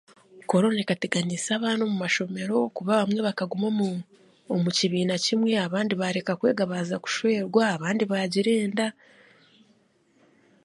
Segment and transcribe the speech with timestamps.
[0.51, 3.87] Korona ekateganiisa abaana omu mashomero ahabwokuba bamwe bakaguma omu
[4.53, 8.87] omu kibiina kimwe n'abandi baaruga omu mashomero baaza kushwerwa abandi baagira enda